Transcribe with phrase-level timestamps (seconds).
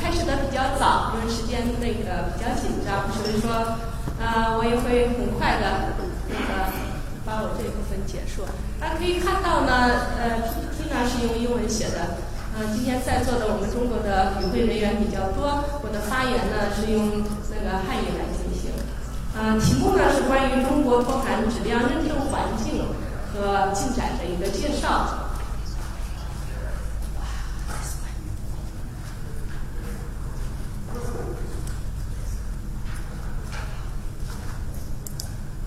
[0.00, 3.78] 开始的比较早，因为时间那个比较紧张，所以说，
[4.20, 5.94] 呃，我也会很快的
[6.28, 6.72] 那个
[7.24, 8.44] 把我这一部分结束。
[8.80, 12.18] 大家可以看到呢，呃，PPT 呢是用英文写的。
[12.54, 18.70] 呃，今天在座的我们中国的与会人员比较多，我的发言呢是用那个汉语来进行。
[19.34, 22.84] 呃，题目呢是关于中国托盘质量认证环境
[23.32, 25.18] 和进展的一个介绍。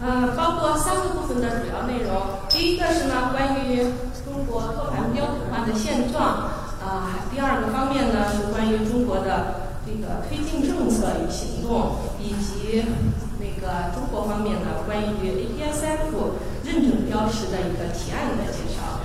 [0.08, 2.22] 嗯，包括三个分的主要内容。
[2.50, 3.84] 第一个是呢，关于
[4.26, 6.52] 中国托盘标准化的现状。
[6.86, 12.86] 啊，第二个方面呢，是关于中国的这个推进政策与行动，以及
[13.40, 16.14] 那个中国方面呢，关于 APSF
[16.64, 19.02] 认证标识的一个提案的介绍。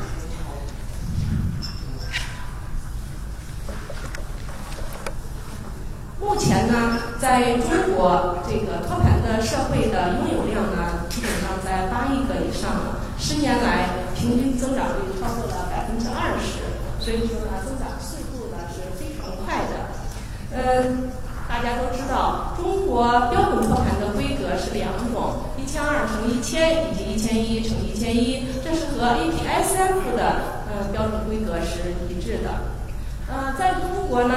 [6.21, 13.01] 目前呢，在中国这个托盘的社会的拥有量呢，基本上在八亿个以上了。
[13.31, 13.87] 十年来
[14.17, 16.67] 平均增长率超过了百分之二十，
[16.99, 19.87] 所以说呢，增长速度呢是非常快的。
[20.51, 21.13] 嗯，
[21.49, 32.51] 大家都知道，中国标准托盘的规格是两种：一千二乘一千以及一千一乘一千一，这是和 APSF 的嗯标准规格是一致的。
[33.31, 34.35] 嗯，在中国呢。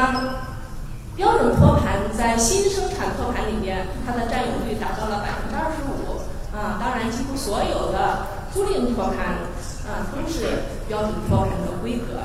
[1.16, 6.22] 标准托盘在新生产托盘里边，它的占有率达到了百分之二十五。
[6.58, 9.42] 啊，当然，几乎所有的租赁托盘
[9.90, 12.22] 啊都是标准托盘的规格。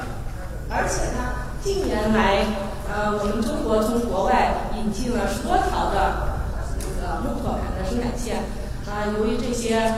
[0.69, 2.45] 而且呢，近年来，
[2.93, 6.39] 呃，我们中国从国外引进了十多条的
[6.79, 8.45] 这个木托盘的生产线。
[8.85, 9.95] 啊，由于这些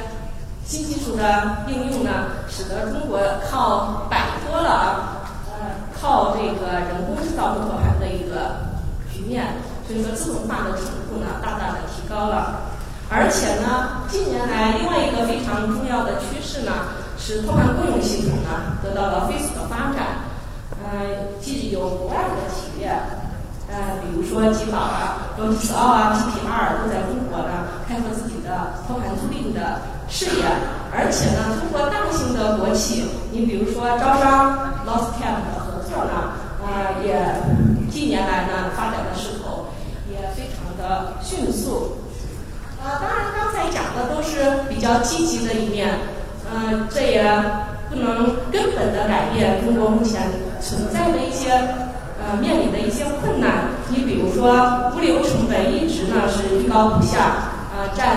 [0.64, 3.18] 新技术的应用呢，使得中国
[3.50, 8.70] 靠摆脱了呃靠这个人工制造木托盘的一个
[9.12, 9.20] 局。
[9.28, 9.46] 面，
[9.86, 12.69] 所以说自动化的程度呢大大的提高了，
[13.10, 20.30] 而且呢，近年来另外一个非常重要的趋势呢，是托盘共用系统呢得到了飞速的发展。
[20.78, 22.86] 呃，既有国外的企业，
[23.66, 30.46] 呃，比如说吉宝啊、罗斯奥啊、TPR 都在中国呢开发自己的托盘租赁的事业，
[30.94, 34.54] 而且呢，通过大型的国企，你比如说招商、
[34.86, 37.18] Loscam 的合作呢，呃也。
[37.90, 39.66] 近年来呢，发展的势头
[40.08, 41.96] 也非常的迅速。
[43.72, 45.88] 讲的都是比较积极的一面，
[46.52, 47.22] 嗯，这也
[47.88, 50.22] 不能根本的改变中国目前
[50.60, 51.50] 存在的一些
[52.18, 53.70] 呃面临的一些困难。
[53.88, 58.16] 你比如说，物流成本一直呢是居高不下，呃，占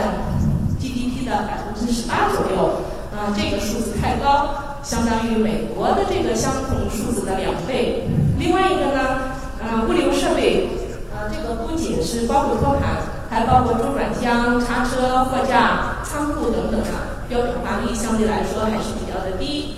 [0.80, 2.82] GDP 的百分之十八左右，
[3.16, 4.50] 啊，这个数字太高，
[4.84, 8.08] 相当于美国的这个相同数字的两倍。
[8.38, 9.34] 另外一个呢？
[9.66, 10.68] 呃，物流设备，
[11.16, 12.98] 呃，这个不仅是包括托盘，
[13.34, 16.90] 还包括中转箱、叉车、货架、仓库等等的，
[17.28, 19.76] 标准化率相对来说还是比较的低。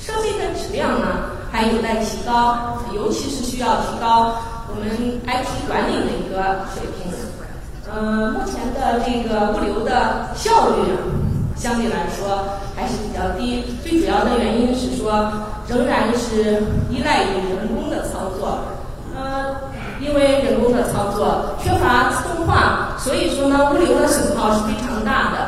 [0.00, 1.06] 设备的质量呢，
[1.52, 4.36] 还有待提高，尤其是需要提高
[4.68, 4.88] 我们
[5.26, 7.12] IT 管理的一个水平。
[7.92, 10.96] 呃，目前的这个物流的效率
[11.56, 15.30] 相对来说还是比较低，最主要的原因是说。
[15.68, 18.58] 仍然是依赖于人工的操作，
[20.10, 25.46] 因为人工的操作缺乏自动化，所以说呢，物流的损耗是非常大的。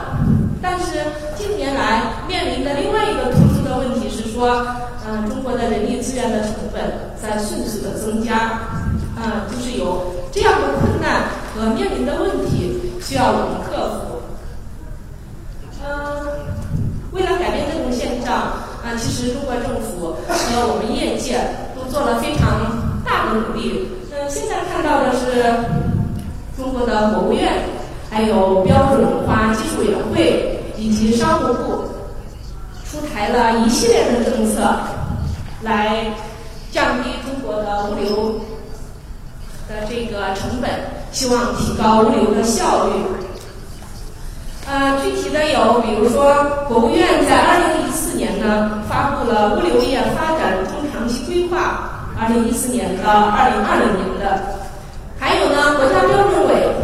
[0.63, 1.03] 但是
[1.37, 4.65] 近年来面临的另外一个突出的问题是说，
[5.05, 6.81] 嗯，中国的人力资源的成本
[7.21, 8.61] 在迅速的增加，
[9.17, 11.25] 嗯，就是有这样的困难
[11.57, 14.23] 和面临的问题需要我们克服。
[15.85, 15.91] 嗯，
[17.11, 18.63] 为了改变这种现状。
[18.83, 20.35] 啊，其实中国政府和
[20.67, 21.39] 我们业界
[21.73, 23.89] 都做了非常大的努力。
[24.73, 25.55] 看到的是
[26.57, 27.53] 中国的国务院，
[28.11, 31.85] 还有标准化技术委员会以及商务部
[32.91, 34.63] 出台了一系列的政策，
[35.61, 36.07] 来
[36.71, 38.41] 降低中国的物流
[39.69, 40.71] 的这个成本，
[41.13, 42.93] 希望提高物流的效率。
[44.67, 46.35] 呃，具体的有，比如说，
[46.69, 54.41] 国务院在二零一四年呢发布了物流业发展中长期规划，二零一四年到二零二零年的，
[55.53, 56.75] 呢，国家标准委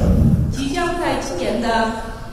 [0.53, 1.69] 即将在今年的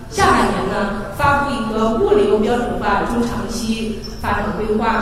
[0.10, 5.02] 下半年呢发布一个物流标准化中长期发展规划。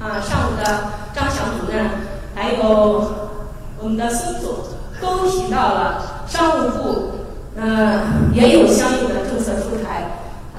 [0.00, 1.88] 啊，上午的张翔主任
[2.34, 3.10] 还有
[3.78, 4.54] 我们的孙总
[5.00, 7.10] 都提到了商务部。
[7.56, 10.10] 嗯，也有相应的政策出台，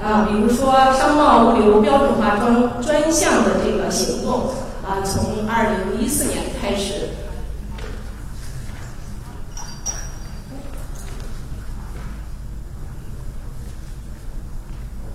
[0.02, 4.46] 啊，比如说商贸物流标准化专专项的这个行动，
[4.82, 7.10] 啊，从二零一四年开始。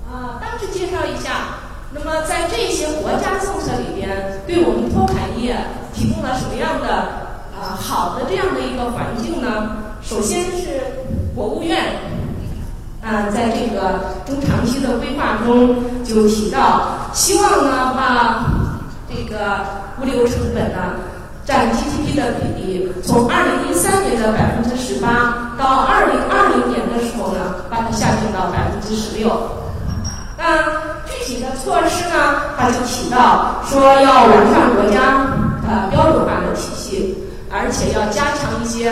[0.07, 1.31] 啊，大致介绍一下，
[1.91, 4.09] 那么在这些国家政策里边，
[4.45, 5.55] 对我们托盘业
[5.93, 6.91] 提供了什么样的
[7.55, 9.71] 啊好的这样的一个环境呢？
[10.01, 10.81] 首先是。
[11.33, 11.79] 国务院
[13.01, 15.73] 啊，在这个中长期的规划中
[16.03, 18.45] 就提到，希望呢把
[19.07, 19.61] 这个
[20.01, 20.99] 物流成本呢
[21.45, 29.31] 占 GDP 的比例，从二零一三年的百分之十八，到二零二零年的时候呢，把它下降到百分之十六。
[30.37, 30.80] 那
[31.31, 35.27] 具体的措施呢，他就提到说要完善国家
[35.65, 37.15] 呃标准化的体系，
[37.49, 38.91] 而且要加强一些。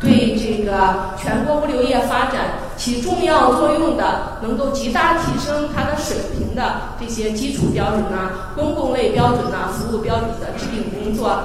[0.00, 11.38] 对这个全国物流业发展起重要作用的，能够极大提升它的水平的这些基础标准呐、公共类标准呐、服务标准的制定工作，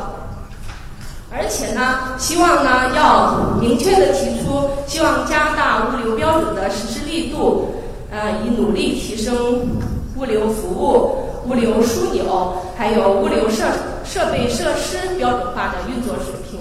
[1.29, 7.75] 而且呢，希望呢要明确的提出，希望加大物流标准的实施力度，
[8.09, 9.67] 呃，以努力提升
[10.17, 13.65] 物流服务、物流枢纽还有物流设
[14.03, 16.59] 设备设施标准化的运作水平。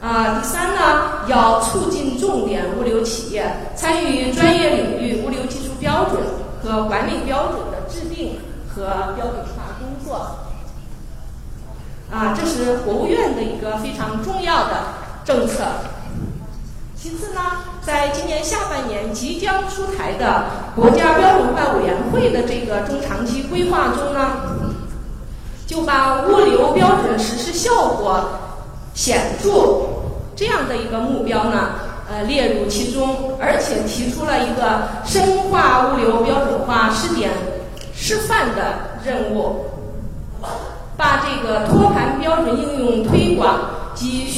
[0.00, 3.44] 啊，第三呢，要促进重点物流企业
[3.76, 6.22] 参与专业领域物流技术标准
[6.62, 8.84] 和管理标准的制定和
[9.14, 10.36] 标准化工作。
[12.10, 14.74] 啊，这是国务院的一个非常重要的
[15.24, 15.64] 政策。
[17.02, 17.40] 其次呢，
[17.80, 20.44] 在今年下半年即将出台的
[20.76, 24.32] 国家标准化委员会的这个中长期规划中呢，
[25.66, 28.22] 就把物流标准实施效果
[28.92, 29.48] 显著。
[30.36, 31.70] 这样的一个目标呢，
[32.10, 37.30] 呃，列入其中，而且提出了一个深化物流标准化试点
[37.94, 39.64] 示范的任务，
[40.98, 43.58] 把这个托盘标准应用推广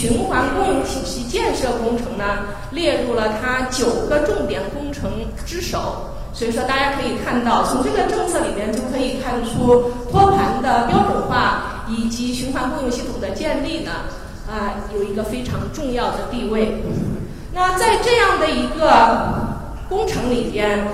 [0.02, 2.24] 循环供应体系建设工程呢，
[2.72, 5.12] 列入了它九个重点工程
[5.46, 6.08] 之首。
[6.34, 13.92] 所以说，大家可以看到，从这个政策里边就可以看出，托盘的标准化以及循环供应系统的建立呢。
[14.50, 16.82] 啊，有一个非常重要的地位。
[17.54, 19.32] 那在这样的一个
[19.88, 20.84] 工程里边，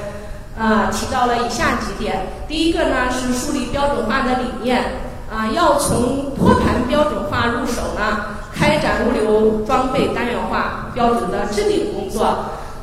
[0.59, 2.27] 啊，提到了以下几点。
[2.47, 4.85] 第一个呢是树立标准化的理念，
[5.33, 8.27] 啊，要从托盘标准化入手呢，
[8.59, 12.35] 开展物流装备单元化标准的制定工作，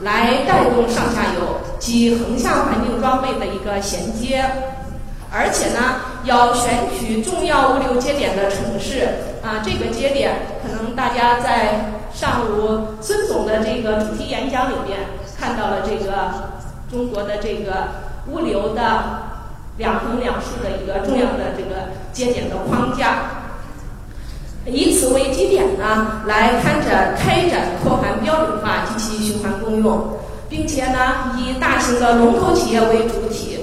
[0.02, 4.46] 来带动上下游及横向环境装备的一个衔接。
[5.32, 9.04] 而且呢，要选取重要物流节点的城市
[9.44, 10.32] 啊，这个节点
[10.64, 15.00] 可能大家在上午孙总的这个主题演讲里边
[15.38, 16.50] 看到了这个
[16.90, 17.90] 中国的这个
[18.32, 19.04] 物流的
[19.76, 23.45] 两横两竖的一个重要的这个节点的框架，
[24.66, 30.02] 以此为基点呢，来开展开展托盘标准化及其循环共用，
[30.50, 33.60] 并且呢，以大型的龙头企业为主体。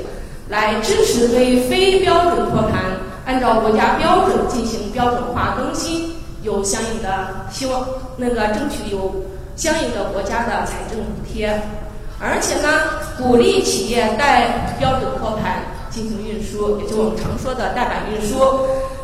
[0.49, 2.83] 来支持对非标准托盘
[3.25, 7.87] 按照国家标准进行标准化更新，有相应的希望
[8.19, 9.15] 那个争取有
[9.57, 11.49] 相应的国家的财政补贴，
[12.21, 12.69] 而且呢，
[13.17, 18.37] 鼓励企业带标准托盘进行运输，也就我们常说的带板运输，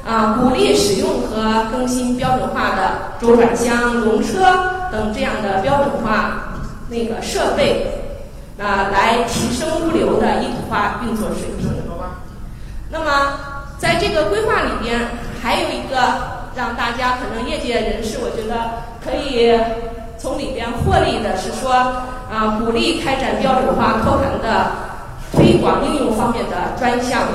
[0.09, 4.41] 啊，鼓励使用和更新标准化的周转箱、笼车
[4.91, 6.55] 等这样的标准化
[6.89, 7.95] 那个设备。
[8.61, 11.71] 啊，来提升物流的一体化运作水平。
[12.91, 13.39] 那么，
[13.79, 14.99] 在这个规划里边，
[15.41, 15.97] 还有一个
[16.57, 19.57] 让大家可能业界人士，我觉得可以
[20.19, 24.73] 从里边获利的是说，啊，鼓励开展标准化托盘的
[25.31, 27.29] 推广应用方面的专项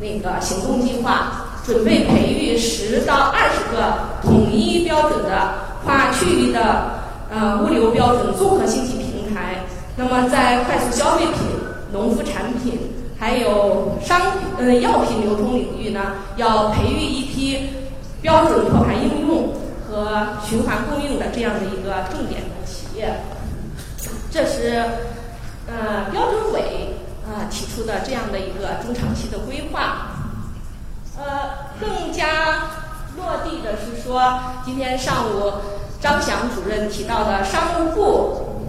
[0.00, 5.52] 那个行动计划，准备培育十到二十个统一标准的
[5.84, 6.92] 跨区域的
[7.30, 9.56] 呃物流标准综合信息平台。
[9.94, 11.34] 那么，在快速消费品、
[11.92, 12.78] 农副产品
[13.18, 14.18] 还有商
[14.58, 17.68] 呃药品流通领域呢，要培育一批
[18.22, 19.52] 标准托盘应用
[19.86, 23.12] 和循环供应的这样的一个重点的企业。
[24.30, 24.82] 这是
[25.66, 26.94] 呃标准委
[27.50, 30.14] 提出的这样的一个中长期的规划。
[31.18, 32.24] 呃，更加
[33.16, 34.22] 落地的是说，
[34.64, 35.52] 今天上午
[36.00, 38.60] 张翔主任提到的商务部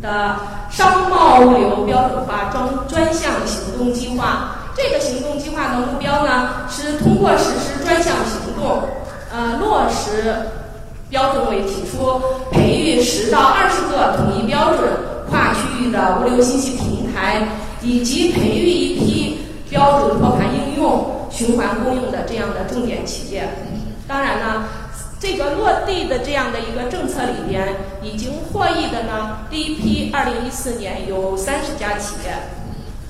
[0.00, 0.36] 的
[0.70, 4.54] 商贸物流标准化专专项行动计划。
[4.76, 8.80] 这个行动计划的目标呢，是通过实施专项行动，
[9.32, 10.36] 呃，落实
[11.10, 14.88] 标准委提出培育十到二十个统一标准、
[15.28, 17.42] 跨区域的物流信息平台，
[17.82, 21.04] 以及培育一批标准托盘应用、
[21.38, 23.48] 循环供应的这样的重点企业。
[24.08, 24.64] 当然呢，
[25.20, 32.32] 这个落地的这样的一个政策里边，已经获益的呢，第一批二零一四年有三十家企业。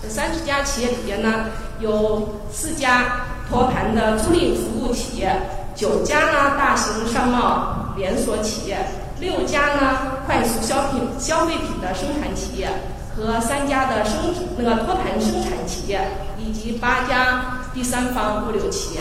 [0.02, 1.46] 这三十家企业里边呢，
[1.80, 5.32] 有四家托盘的租赁服务企业，
[5.74, 8.76] 九家呢大型商贸连锁企业，
[9.20, 12.68] 六家呢快速消品消费品的生产企业，
[13.16, 16.00] 和三家的生那个托盘生产企业，
[16.38, 19.00] 以及八家第三方物流企业。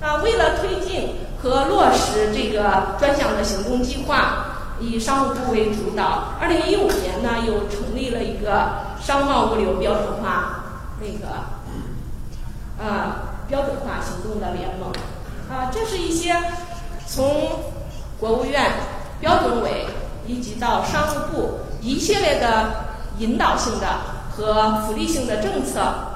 [0.00, 4.46] 那为了推进和落实这个专项的行动计划，
[4.80, 8.88] 以商务部为主导，二零一五年呢又成立了一个。
[8.98, 10.64] 商贸物流标准化
[11.00, 11.28] 那个
[12.78, 13.12] 呃
[13.46, 14.90] 标准化行动的联盟
[15.48, 16.34] 啊，这是一些
[17.06, 17.60] 从
[18.18, 18.72] 国务院
[19.20, 19.86] 标准委
[20.26, 22.70] 以及到商务部一系列的
[23.18, 23.86] 引导性的
[24.30, 26.07] 和福利性的政策。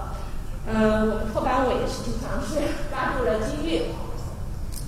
[0.66, 3.83] 嗯，我们托盘委实际上是抓住了机遇，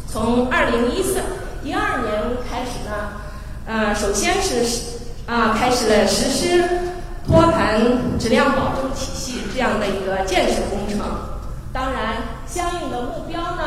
[0.06, 1.20] 从二零一四
[1.62, 3.20] 一二年开始呢，
[3.66, 6.64] 呃，首先是啊开始了实施。
[7.26, 7.80] 托盘
[8.18, 11.00] 质量保证体系这样的一个建设工程，
[11.72, 12.16] 当然，
[12.46, 13.62] 相应的目标呢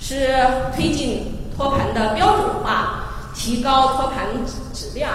[0.00, 0.34] 是
[0.74, 3.04] 推进托盘的标准化，
[3.34, 4.28] 提高托盘
[4.72, 5.12] 质量，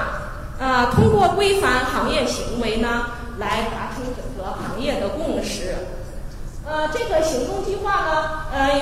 [0.60, 3.08] 啊，通过规范行业行为呢，
[3.40, 5.76] 来达成整个行业的共识。
[6.66, 8.82] 呃，这个行动计划呢，呃，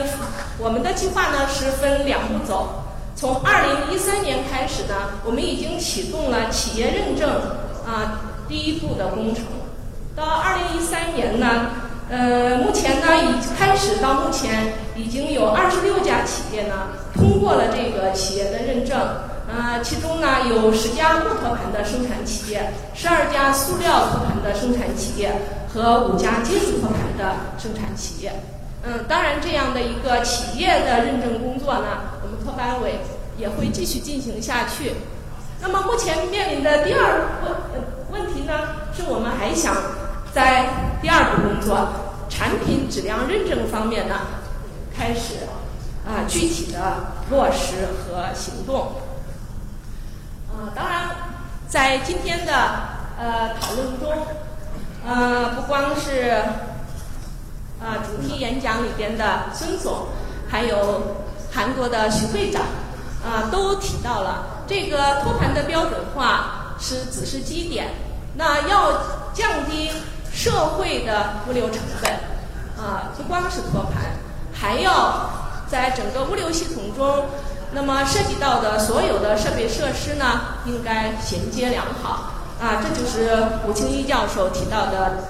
[0.58, 2.84] 我们的计划呢是分两步走，
[3.16, 7.30] 从二零一三年开始呢，我们已经启动了企业认证。
[7.88, 9.46] 啊，第一步的工程，
[10.14, 11.68] 到二零一三年呢，
[12.10, 16.74] 呃，目前呢已开始到目前已经有二十六家企业呢
[17.14, 19.00] 通过了这个企业的认证，
[19.48, 25.32] 呃，其中呢有十家木托盘的生产企业，十二家塑料托盘的生产企业
[25.74, 28.34] 和五家金属托盘的生产企业。
[28.84, 31.86] 嗯，当然这样的一个企业的认证工作呢，
[32.22, 33.00] 我们托盘委
[33.38, 34.92] 也会继续进行下去。
[35.62, 37.22] 那么目前面临的第二
[38.12, 38.54] 问问题呢，
[38.94, 39.75] 是我们还想
[40.34, 40.68] 在
[41.01, 41.88] 第二步工作
[42.27, 44.16] 产品质量认证方面呢，
[44.96, 45.36] 开始
[46.06, 46.80] 啊具体的
[47.32, 48.92] 落实和行动。
[50.58, 51.10] 啊，当然
[51.68, 52.52] 在今天的
[53.20, 54.12] 呃讨论中，
[55.06, 56.42] 呃不光是
[57.80, 60.08] 啊主题演讲里边的孙总，
[60.50, 61.16] 还有
[61.54, 62.64] 韩国的徐会长
[63.24, 64.46] 啊都提到了。
[64.68, 67.90] 这个托盘的标准化是只是基点，
[68.36, 68.92] 那要
[69.34, 69.92] 降低
[70.34, 72.12] 社会的物流成本，
[72.84, 74.12] 啊，不光是托盘，
[74.52, 75.30] 还要
[75.70, 77.26] 在整个物流系统中，
[77.72, 80.26] 那么涉及到的所有的设备设施呢，
[80.66, 82.32] 应该衔接良好，
[82.62, 83.36] 啊，这就是
[83.68, 85.24] 吴清一教授提到的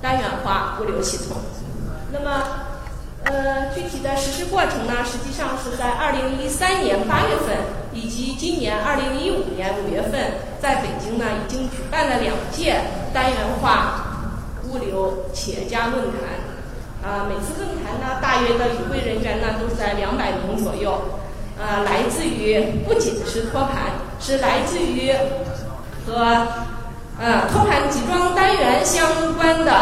[0.00, 1.36] 单元化物流系统。
[2.12, 2.42] 那么，
[3.24, 7.56] 呃，具体的实施过程呢，实际上是在二零一三年八月份。
[7.92, 10.14] 以及今年二零一五年五月份，
[10.62, 12.80] 在北京呢已经举办了两届
[13.12, 14.30] 单元化
[14.68, 16.22] 物流企业家论坛，
[17.02, 21.02] 啊，每次论坛呢，大约的与会人员呢都是在两百名左右，
[21.60, 25.12] 啊，来自于不仅是托盘，是来自于
[26.06, 26.46] 和
[27.20, 29.72] 呃托盘集装单元相关的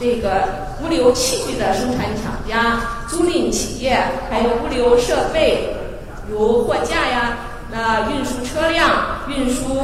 [0.00, 0.48] 这个
[0.82, 3.98] 物流器具的生产厂家、租赁企业，
[4.30, 5.76] 还有物流设备，
[6.30, 7.36] 如货架呀。
[7.70, 8.90] 那运输车辆、
[9.28, 9.76] 运输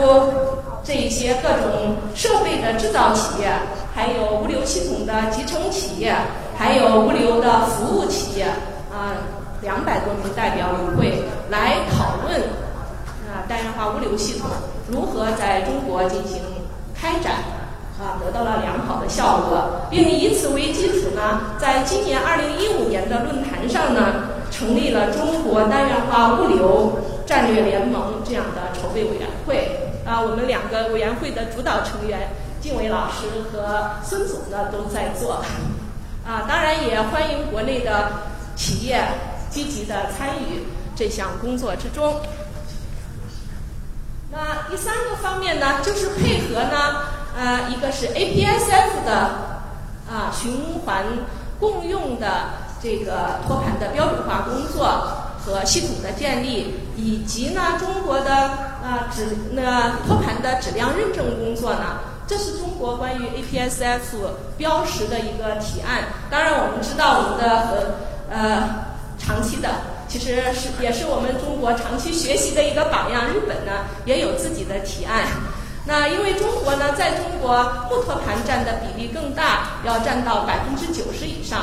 [0.83, 3.53] 这些各种设备的制造企业，
[3.95, 6.17] 还有物流系统的集成企业，
[6.57, 8.47] 还有物流的服务企业，
[8.91, 9.21] 啊，
[9.65, 12.41] 两百多名代表与会来讨论
[13.27, 14.49] 啊单元化物流系统
[14.89, 16.41] 如何在中国进行
[16.95, 17.43] 开展，
[17.99, 26.93] 啊，得到了良好的效果，并以此为基础呢，在今年二零一五年的论坛上呢，成立了中国单元化物流。
[27.27, 29.67] 战略联盟这样的筹备委员会
[30.05, 32.29] 啊，我们两个委员会的主导成员
[32.61, 35.43] 静伟老师和孙总呢都在做
[36.23, 38.13] 啊，当然也欢迎国内的
[38.55, 39.03] 企业
[39.55, 40.65] 积极的参与
[40.97, 42.21] 这项工作之中。
[44.33, 47.07] 那第三个方面呢，就是配合呢
[47.37, 49.13] 呃，一个是 APSF 的
[50.11, 51.05] 啊循环
[51.61, 52.51] 共用的
[52.83, 62.01] 这个托盘的标准化工作和系统的建立，以及呢中国的啊质那托盘的质量认证工作呢。
[62.27, 64.01] 这是中国关于 APSF
[64.57, 66.05] 标识的一个提案。
[66.31, 67.95] 当然，我们知道我们的
[68.31, 68.85] 呃呃
[69.19, 69.69] 长期的，
[70.09, 73.27] 其实是也是我们中国长期学习的一个榜样。
[73.29, 75.25] 日本呢也有自己的提案。
[75.87, 81.61] 那因为中国呢，在中国木托盘占的比例更大，要占到百分之九十以上。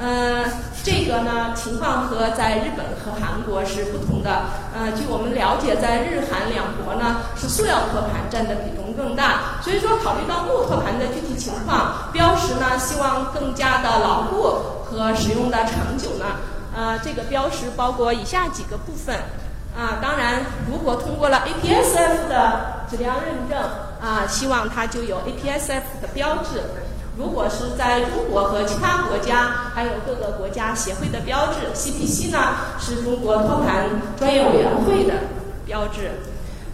[0.00, 0.44] 呃，
[0.82, 4.46] 这个呢情况和在日本和韩国是不同的。
[4.74, 9.60] 呃，据我们了解，在日韩两国呢，是塑料托盘占的比重更大。
[9.62, 14.42] 所以说，考虑到木托盘的具体情况，标识呢希望更加的牢固
[14.84, 16.24] 和使用的长久呢。
[16.74, 19.16] 呃，这个标识包括以下几个部分。
[19.74, 23.58] 啊，当然，如果通过了 APSF 的质量认证，
[24.02, 26.60] 啊，希望它就有 APSF 的标志。
[27.16, 32.38] 如果是在中国和其他国家，还有各个国家协会的标志，CPC 呢
[32.78, 33.88] 是中国托盘
[34.18, 35.14] 专业委员会的
[35.64, 36.10] 标志。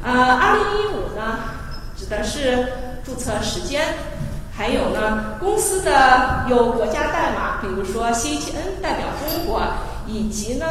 [0.02, 1.38] 呃，二零一五呢
[1.96, 3.94] 指的是注册时间，
[4.58, 9.62] 还有呢公司的有国家代码，比如说 CHN 代表中国，
[10.04, 10.66] 以及呢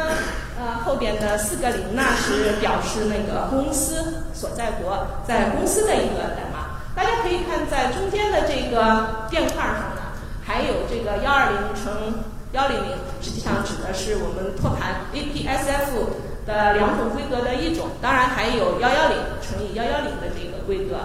[0.60, 6.76] 呃后边的四个零呢是表示那个公司所在国在公司的一个代码。
[6.94, 10.12] 大家可以看在中间的这个垫块上呢，
[10.44, 12.12] 还有这个幺二零乘
[12.52, 12.92] 幺零零，
[13.22, 20.98] 实际上指的是我们托盘 APSF 的两种规格的一种，当然还有幺幺零乘以幺幺零的这个规格。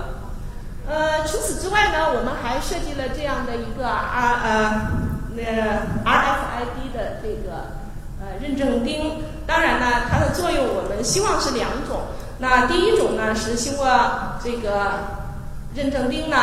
[0.87, 4.81] 呃，除此之外呢，我们还设计了这样的一个 R 呃
[5.35, 5.41] 那
[6.03, 7.79] RFID 的这个
[8.21, 9.23] 呃认证钉。
[9.47, 12.01] 当然呢，它的作用我们希望是两种。
[12.39, 15.21] 那第一种呢是希望这个。
[15.75, 16.37] 认证钉呢，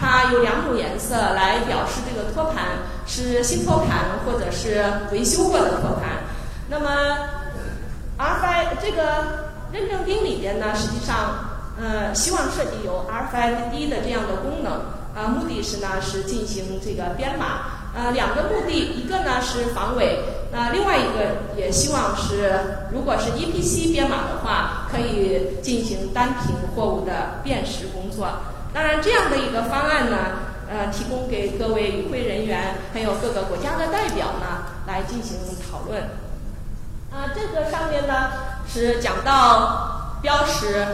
[0.00, 2.66] 它有两种颜色来表示这个托盘
[3.04, 6.22] 是新托盘或者是维修过的托盘。
[6.68, 6.88] 那么
[8.16, 14.72] ，RFI 这个认证钉里边呢，实际上，呃，希望设计有 RFID 的这样的功能，
[15.14, 20.18] 啊，目的是呢是进行这个编码，呃，两个目的，一个呢是防伪，
[20.50, 28.26] 那另外一个也希望是，如果是 EPC 编码的话，可以进行单品货物的辨识工作。
[28.72, 30.16] 当然，这样的一个方案呢，
[30.70, 35.36] 呃，提供给各位与会人员，还有各个国家的代表呢，来进行
[35.70, 36.02] 讨论。
[37.10, 38.32] 啊，这个上面呢
[38.66, 40.84] 是讲到标识，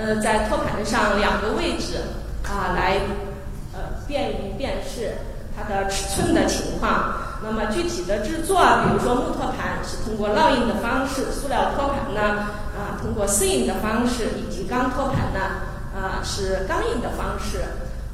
[0.00, 2.00] 呃，在托盘上两个位置
[2.42, 2.96] 啊，来
[3.74, 5.12] 呃便于辨识
[5.54, 7.12] 它的尺寸的情况。
[7.42, 15.68] 那么具体的制作，比如说木托盘是通过烙印的方式，塑料托盘呢啊通过丝印的方式，以及钢托盘呢。
[15.92, 17.58] 啊，是钢印的方式。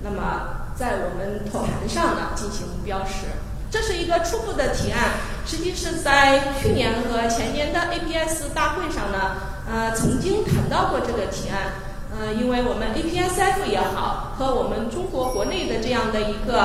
[0.01, 3.27] 那么在我们托盘上呢进行标识，
[3.71, 5.11] 这是一个初步的提案。
[5.47, 9.37] 实际是在去年和前年的 APS 大会上呢，
[9.71, 11.73] 呃，曾经谈到过这个提案。
[12.19, 16.59] 呃，因为我们 APSF 也好，和我们中国国内的这样的一个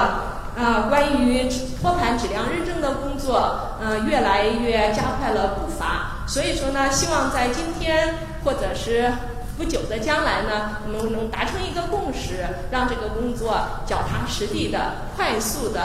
[0.58, 1.48] 啊关于
[1.82, 6.26] 托盘质量认证的工作，呃，越来越加快了步伐。
[6.28, 9.14] 所以说呢，希望在今天或者是。
[9.58, 15.82] 不久的将来呢，我们能达成一个共识，让这个工作脚踏实地的、快速的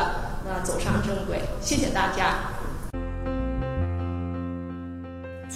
[0.48, 1.42] 呃走上正轨。
[1.60, 2.55] 谢谢大家。